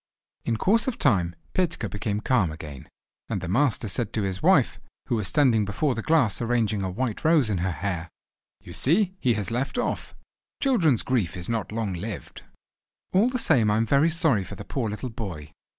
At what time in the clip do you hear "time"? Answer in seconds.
0.97-1.35